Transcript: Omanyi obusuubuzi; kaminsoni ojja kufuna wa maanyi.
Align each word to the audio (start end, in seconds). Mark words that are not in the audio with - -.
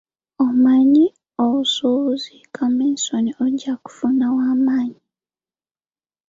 Omanyi 0.45 1.05
obusuubuzi; 1.43 2.35
kaminsoni 2.55 3.31
ojja 3.45 3.73
kufuna 3.83 4.25
wa 4.37 4.49
maanyi. 4.65 5.01